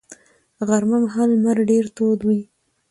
غرمه 0.67 0.97
مهال 1.03 1.29
لمر 1.35 1.57
ډېر 1.69 1.85
تود 1.95 2.19
وي 2.27 2.41